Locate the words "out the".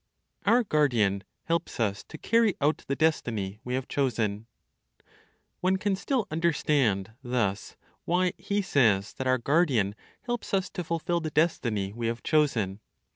2.59-2.95